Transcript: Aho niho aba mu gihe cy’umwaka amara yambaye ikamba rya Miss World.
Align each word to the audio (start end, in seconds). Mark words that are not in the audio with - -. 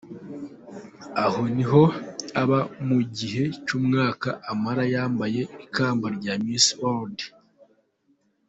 Aho 1.23 1.41
niho 1.55 1.83
aba 2.41 2.59
mu 2.87 2.99
gihe 3.17 3.43
cy’umwaka 3.65 4.29
amara 4.51 4.83
yambaye 4.93 5.41
ikamba 5.65 6.05
rya 6.17 6.33
Miss 6.45 6.67
World. 6.79 7.19